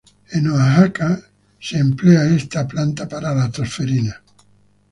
En 0.31 0.47
Oaxaca 0.49 1.09
esta 1.59 2.67
planta 2.67 3.03
se 3.05 3.07
emplea 3.07 3.07
para 3.07 3.35
la 3.35 3.51
tos 3.51 3.69
ferina. 3.71 4.23